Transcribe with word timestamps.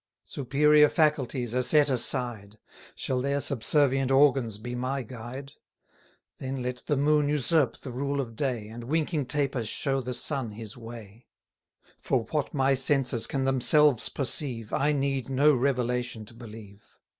Superior 0.25 0.89
faculties 0.89 1.53
are 1.53 1.61
set 1.61 1.87
aside; 1.91 2.57
Shall 2.95 3.21
their 3.21 3.39
subservient 3.39 4.09
organs 4.09 4.57
be 4.57 4.73
my 4.73 5.03
guide? 5.03 5.51
Then 6.39 6.63
let 6.63 6.77
the 6.87 6.97
moon 6.97 7.29
usurp 7.29 7.77
the 7.81 7.91
rule 7.91 8.19
of 8.19 8.35
day, 8.35 8.67
And 8.67 8.85
winking 8.85 9.27
tapers 9.27 9.67
show 9.69 10.01
the 10.01 10.15
sun 10.15 10.53
his 10.53 10.75
way; 10.75 11.27
90 11.87 11.93
For 12.01 12.23
what 12.31 12.51
my 12.51 12.73
senses 12.73 13.27
can 13.27 13.43
themselves 13.43 14.09
perceive, 14.09 14.73
I 14.73 14.91
need 14.91 15.29
no 15.29 15.53
revelation 15.53 16.25
to 16.25 16.33
believe. 16.33 16.83